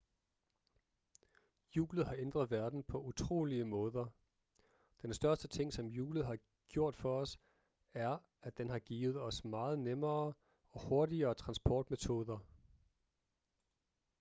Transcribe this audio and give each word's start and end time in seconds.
hjulet 1.73 2.05
har 2.07 2.15
ændret 2.15 2.51
verden 2.51 2.83
på 2.83 3.01
utrolige 3.01 3.65
måder 3.65 4.05
den 5.01 5.13
største 5.13 5.47
ting 5.47 5.73
som 5.73 5.87
hjulet 5.87 6.25
har 6.25 6.37
gjort 6.69 6.95
for 6.95 7.19
os 7.19 7.39
er 7.93 8.17
at 8.41 8.57
den 8.57 8.69
har 8.69 8.79
givet 8.79 9.21
os 9.21 9.45
meget 9.45 9.79
nemmere 9.79 10.33
og 10.71 10.81
hurtigere 10.87 11.33
transportmetoder 11.35 12.39